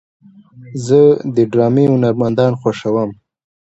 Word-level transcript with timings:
زه 0.85 0.99
د 1.35 1.37
ډرامې 1.51 1.85
هنرمندان 1.93 2.51
خوښوم. 2.61 3.09